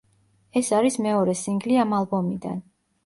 ეს 0.61 0.71
არის 0.77 0.97
მეორე 1.07 1.35
სინგლი 1.43 1.79
ამ 1.85 1.93
ალბომიდან. 1.99 2.61